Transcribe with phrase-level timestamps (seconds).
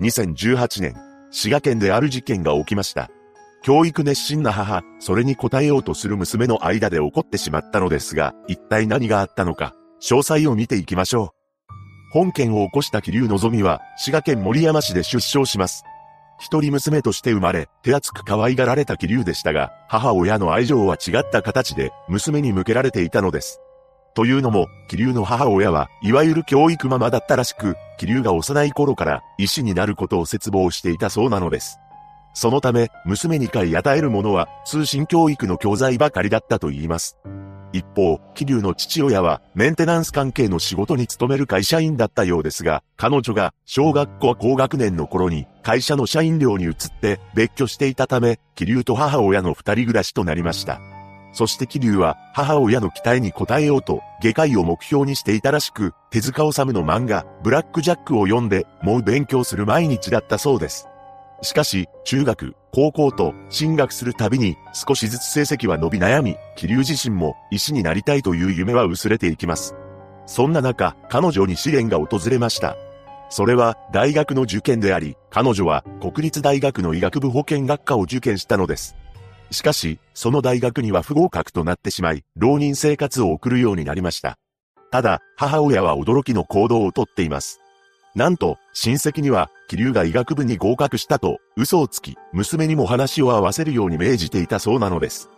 [0.00, 0.94] 2018年、
[1.30, 3.10] 滋賀県である事件が起きました。
[3.62, 11.38] 教育熱心な母、それに応えようとする娘の間で起こってしまったのですが、一体何があったのか、詳細を見ていきましょう。
[12.12, 15.82] 本件を起こした気流のぞみは、滋賀県森山市で出生します。
[16.38, 23.60] 一人娘として生まれ、手厚く可愛がられた気流でしたが、母親の愛情は違った形で、娘に向けられていたのです。
[24.18, 31.78] というのも、気流の母親は、いわゆる教育ママだったらしく、気流が幼い頃から医師になることを絶望していたそうなのです。
[32.34, 37.16] そのため、娘に買い与えるものは、通信教育の教材ばかりだったと言います。
[37.72, 50.80] 一方、気流の父親は、メンテナンス関係の仕事に勤める会社員だったようですが、彼女が、小学校高学年の頃に、会社の社員寮に移って、別居していたため、気流と母親の二人暮らしとなりました。
[51.38, 60.88] そして気流は母親の期待に応えようと外科医を目標にしていたらしく、手塚治虫の漫画、ブラックジャックを読んで、もう勉強する毎日だったそうです。
[61.42, 69.76] しかし、中学、高校と進学するたびに少しずつ成績は伸び悩み、気流自身も医師になりたいという夢は薄れていきます。
[70.26, 72.76] そんな中、彼女に試練が訪れました。
[73.28, 78.97] それは大学の受験であり、彼女は国立大学の医学部保健学科を受験したのです。
[79.50, 84.38] しかし、その大学には不合格となってしまい、浪人生活を送るようになりました。
[84.90, 87.60] ただ、母親は驚きの行動をとっています。
[88.14, 95.28] なんと、親戚には、気流が医学部に合格したと、嘘をつき、娘にも話を合わせるように命じていたそうなのです。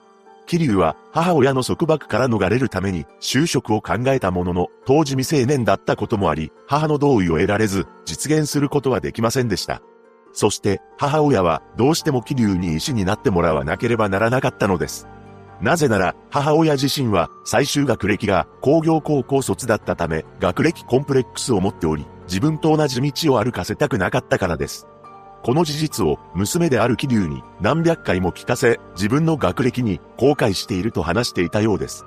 [0.47, 9.83] 気流は、母親の束縛から逃れるために、就職を考えたものの、当時未成年だったこともあり、母の同意を得られず、実現することはできませんでした。
[10.33, 15.07] そして母親はどうしても気流に医師になってもらわなければならなかったのです。
[15.61, 24.87] なぜなら母親自身は最終学歴が工業高校卒だったため学歴コンプレックスを持っており自分と同じ道を歩かせたくなかったからです。
[25.43, 32.05] この事実を娘である気流に何百回も聞かせ自分の学歴に後悔していると話していたようです。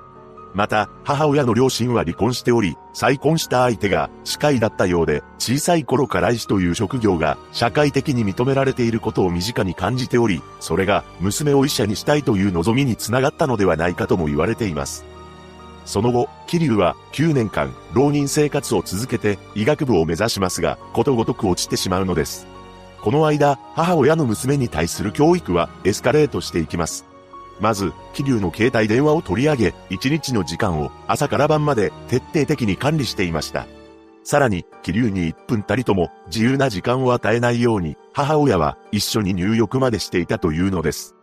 [0.54, 15.04] また、母親の両親は離婚しており、再婚した相手が歯科医だったようで、小さい頃から医師という職業が社会的に認められていることを身近に感じており、それが娘を医者にしたいという望みにつながったのではないかとも言われています。
[15.86, 22.46] その後、桐生は9年間、浪人生活を続けて医学部を目指しますが、ことごとく落ちてしまうのです。
[23.02, 27.13] この間、母親の娘に対する教育はエスカレートしていきます。
[27.60, 33.66] まず、気流の携帯電話を取り上げ、一日の時間を朝から晩まで徹底的に管理していました。
[34.22, 41.14] さらに、気流に1分たりとも自由な時間を与えないように、母親は一緒に入浴までしていたというのです。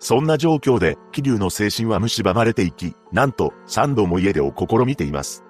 [0.00, 5.44] そんな状況で、気流の精神は蝕まれていき、なんと3度も家出を試みています。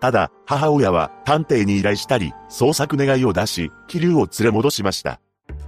[0.00, 5.20] ただ、母親は探偵に依頼したり、捜索願いを出し、気流を連れ戻しました。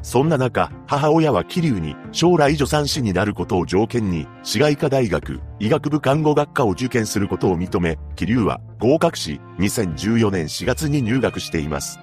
[0.03, 12.01] そんな中、母親は桐生に将来助産師になることを条件に、市外科大学医学部看護学科を受験することを認め、桐生は合格し、2014年4月に入学しています。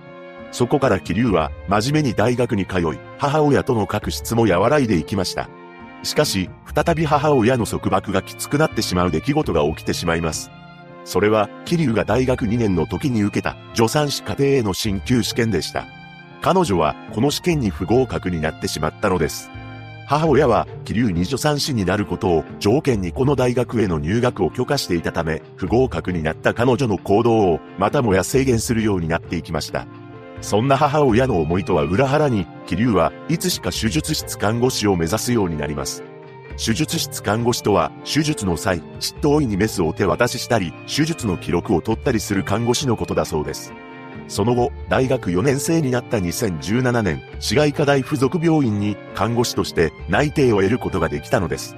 [0.51, 2.83] そこから桐生は真面目に大学に通い、
[3.17, 5.49] 母親との確執も和らいでいきました。
[6.03, 10.51] しかし、再び母親の束縛がきつくなってしまう出来事が起きてしまいます。
[11.03, 15.98] それは、桐生が大学2年の時に受けた助産師家庭への進級試験でした。
[16.41, 19.49] 彼女はこの試験に不合格になってしまったのです。
[20.09, 29.85] 母親は、気流二助産師になることを条件にこの大学への入学を許可していたため、不合格になった彼女の行動を、またもや制限するようになっていきました。
[30.41, 36.01] そんな母親の思いとは裏腹に、気流はいつしか手術室看護師を目指すようになります。
[36.57, 43.73] 手術室看護師とは、手術の際、執刀医にメスを手渡ししたり、手術の記録を取ったりする看護師のことだそうです。
[44.27, 51.75] その後、大学4年生になった2017年、市外科大附属病院に看護師として内定を得ることができたのです。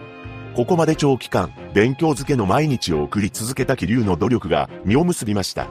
[0.56, 5.68] ここまで長期間、勉強漬けの毎日を送り続けた気流の努力が実を結びました。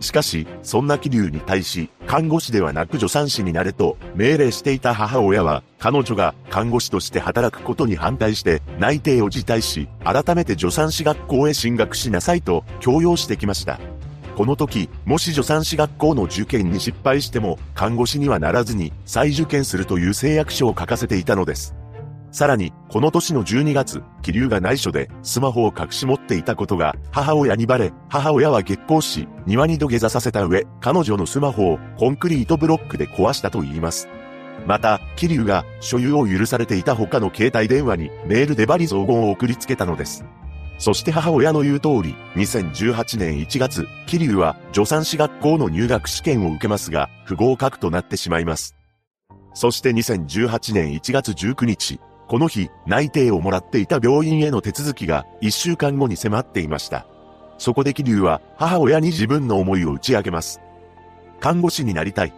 [0.00, 13.80] しかし、そんな気流に対し、看護師ではなく助産師になれと命令していた母親は、彼女が看護師として働くことに反対して内定を辞退し、改めて助産師学校へ進学しなさいと強要してきました。
[14.38, 21.74] この時、もし助産師学校の受験に失敗しても、看護師にはならずに再受験するという誓約書を書かせていたのです。
[22.30, 34.08] さらに、この年の12月、気流が内緒でスマホを隠し持っていたことが母親にバレ、母親は激高し、庭に土下座させた上、彼女のスマホをコンクリートブロックで壊したと言います。
[34.68, 40.24] また、気流が所有を許されていた他の携帯電話にメールでバリ雑言を送りつけたのです。
[40.78, 48.76] そして母親の言う通り、2018年1月、桐生は助産師学校の入学試験を受けますが、不合格となってしまいます。
[49.54, 51.98] そして2018年1月19日、
[52.28, 57.06] この日、内定をもらっていた病院への手続きが1週間後に迫っていました。
[57.58, 60.60] そこで桐生は母親に自分の思いを打ち明けます。
[61.40, 62.32] 看護師になりたい。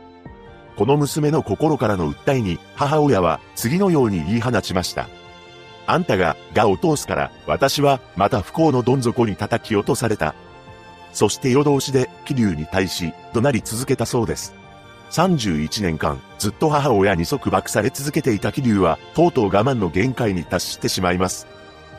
[0.77, 5.09] この娘の心からの訴えに母親は次のように言い放ちました。
[5.93, 10.35] あんたが、がを通すから、私は、また不幸のどん底に叩き落とされた。
[11.13, 14.55] そして夜通しで、桐生に対し、怒鳴り続けたそうです。
[15.11, 21.49] 31年間、ずっと母親に束縛され続けていた桐生は、とうとう我慢の限界に達してしまいます。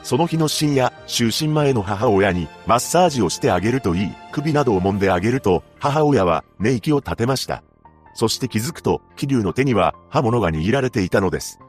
[0.04, 7.62] その日の深夜、就寝前の母親に、マッサージをしてあげるといい、首などを揉んであげると、母親は、寝息を立てました。
[8.14, 11.60] そして気づくと、桐生の手には、刃物が握られていたのです。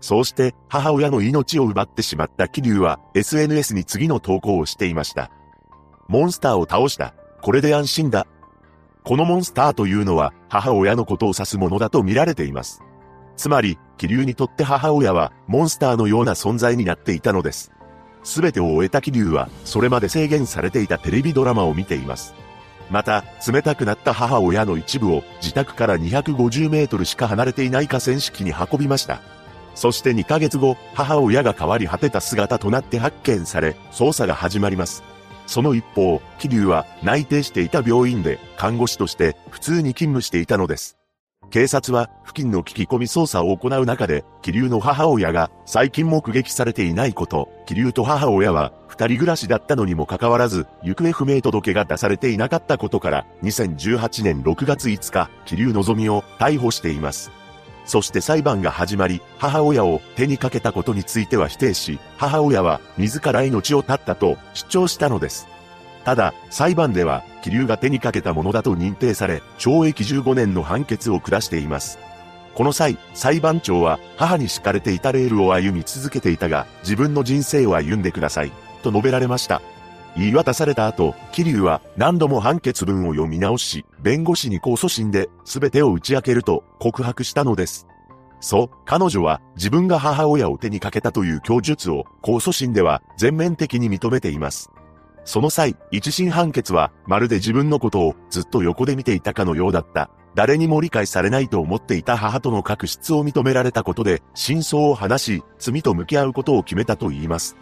[0.00, 5.30] そうして、母親の命を奪ってしまった桐生は、SNS に次の投稿をしていました。
[6.08, 7.14] モンスターを倒した。
[7.42, 8.26] これで安心だ。
[9.04, 12.82] このモンスターというのは母親のことを指すものだと見られています。
[13.36, 17.72] つまり、気流にとって母親はモンスターのような存在になっていたのです。
[18.22, 22.34] すべてを終えた気流は、それまで制限されていたテレビドラマを見ています。
[22.90, 29.20] また、冷たくなった母親の一部を自宅から250メートルしか離れていない河川敷に運びました。
[29.74, 35.02] そして2ヶ月後、母親が変わり果てた姿となって発見され、捜査が始まります。
[35.46, 40.98] その一方、桐生は内定していた病院で看護師として普通に勤務していたのです。
[41.50, 57.30] 警察は付近の聞き込み捜査を行う中で、桐生の母親が最近目撃されていないこと、桐生と母親は二人暮らしだったのにもかかわらず、行方不明届が出されていなかったことから、2018年6月5日、桐生のぞみを逮捕しています。
[57.88, 65.48] そして裁判が始まり、母親を手にかけたことについては否定し、母親は自ら命を絶ったと主張したのです。
[66.04, 71.98] ただ、裁判では、気流が手にかけたものだと認定され、懲役15年の判決を下しています。
[72.54, 78.52] この際、裁判長は、母に敷かれていたレールを歩み続けていたが、自分の人生を歩んでください、
[78.82, 79.62] と述べられました。
[80.16, 87.86] 言い渡された後、桐生は何度も判決文を読み直し、弁護士に控訴審で全てを打ち明けると告白したのです。
[88.40, 94.70] そう、彼女は自分が母親を手にかけたという供述を控訴審では全面的に認めています。
[95.24, 100.10] その際、一審判決はまるで自分のことをずっと横で見ていたかのようだった。
[100.34, 107.56] 誰にも理解されないと思っていた母との確執を認められたことで、真相を話し、罪と向き合うことを決めたと言います。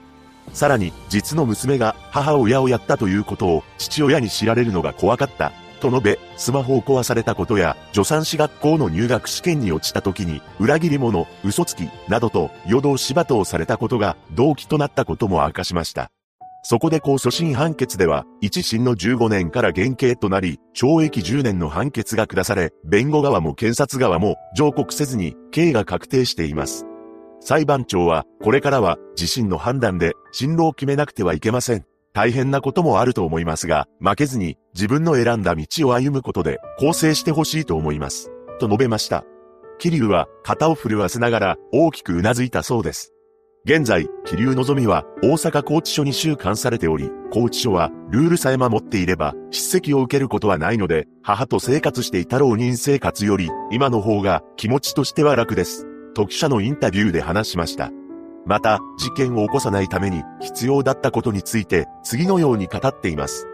[0.52, 5.52] さらに、実の娘が母親をやったということを父親に知られるのが怖かった。
[5.80, 16.10] と述べ、スマホを壊されたことや、助産師学校の入学試験に落ちた時に、裏切り者、嘘つき、などと、夜通し罵倒されたことが、動機となったことも明かしました。
[16.62, 26.84] そこで控訴審判決では、一審の15年から減刑となり、懲役10年の判決が下され、弁護側も検察側も上告せずに、刑が確定しています。
[27.46, 31.84] 裁判長は、これからは自身の判断で進路を決めなくてはいけません。
[32.12, 38.32] 大変なこともあると思いますが、負けずに自分の選んだ道を歩むことで構成してほしいと思います。
[38.58, 39.22] と述べました。
[39.78, 43.12] 桐生は肩を震わせながら大きく頷いたそうです。
[43.64, 55.86] 現在、桐生のぞみは大阪拘置所に収監されており、拘置所はルールさえ守っていれば叱責を受けることはないので、母と生活していた浪人生活より今の方が気持ちとしては楽です。
[56.16, 57.90] と記者のインタビューで話しました。
[58.46, 63.46] また、事件を起こさないために必要だったことについて次のように語っています。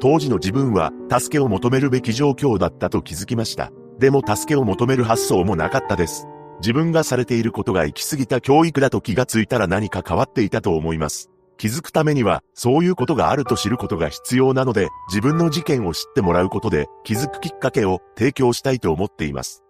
[0.00, 3.72] 当時の自分は助けを求めるべき状況だったと気づきました。
[3.98, 6.26] でも助けを求める発想もなかったです。
[6.60, 11.30] 自分がされていることが行き過ぎた教育だと気がついたら何か変わっていたと思います。
[11.56, 19.63] 気づくためには、そういうことがあると知ることが必要なので、自分の事件を知ってもらうことで、気づくきっかけを提供したいと思っています。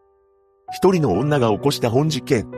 [0.75, 2.51] 一人の女が起こした本事件。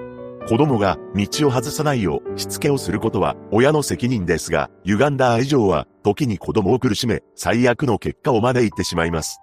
[0.49, 9.39] 子供が道を外さないようしつけをすることは親の責任ですが、歪んだ愛情は時に子供を苦しめ、最悪の結果を招いてしまいます。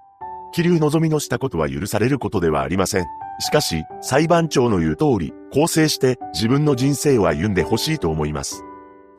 [0.54, 3.06] 気流望みのしたことは許されることではありません。
[3.40, 8.64] しかし、裁判長の言う通り、構成して自分の人生を歩んでほしいと思います。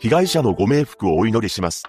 [0.01, 1.85] 被害者のご冥福をお祈りします。